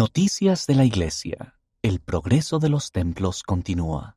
[0.00, 1.56] Noticias de la Iglesia.
[1.82, 4.16] El progreso de los templos continúa.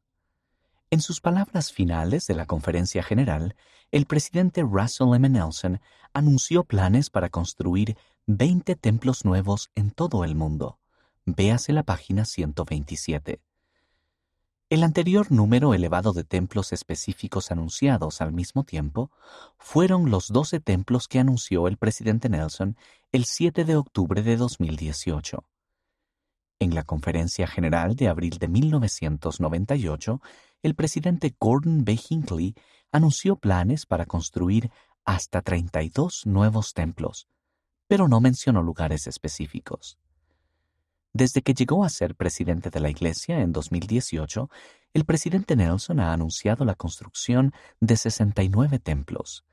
[0.89, 3.57] En sus palabras finales de la conferencia general,
[3.91, 5.27] el presidente Russell M.
[5.27, 5.81] Nelson
[6.13, 10.79] anunció planes para construir 20 templos nuevos en todo el mundo.
[11.25, 13.41] Véase la página 127.
[14.69, 19.11] El anterior número elevado de templos específicos anunciados al mismo tiempo
[19.57, 22.77] fueron los 12 templos que anunció el presidente Nelson
[23.11, 25.43] el 7 de octubre de 2018.
[26.63, 30.21] En la Conferencia General de abril de 1998,
[30.61, 31.99] el presidente Gordon B.
[32.09, 32.55] Hinckley
[32.89, 34.71] anunció planes para construir
[35.03, 37.27] hasta 32 nuevos templos,
[37.85, 39.99] pero no mencionó lugares específicos.
[41.11, 44.49] Desde que llegó a ser presidente de la Iglesia en 2018,
[44.93, 49.43] el presidente Nelson ha anunciado la construcción de 69 templos.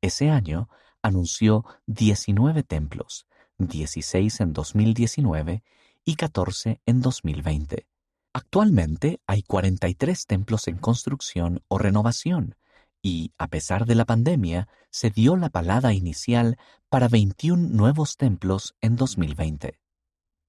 [0.00, 0.68] Ese año
[1.00, 3.28] anunció 19 templos,
[3.58, 5.62] 16 en 2019
[6.04, 7.86] y 14 en 2020.
[8.32, 12.56] Actualmente hay 43 templos en construcción o renovación
[13.02, 18.74] y, a pesar de la pandemia, se dio la palada inicial para 21 nuevos templos
[18.80, 19.80] en 2020.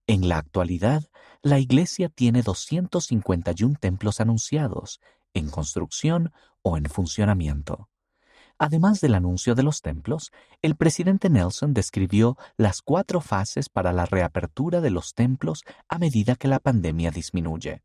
[0.08, 1.10] En la actualidad,
[1.42, 5.00] la Iglesia tiene 251 templos anunciados,
[5.34, 7.91] en construcción o en funcionamiento.
[8.64, 10.32] Además del anuncio de los templos,
[10.62, 16.36] el presidente Nelson describió las cuatro fases para la reapertura de los templos a medida
[16.36, 17.82] que la pandemia disminuye.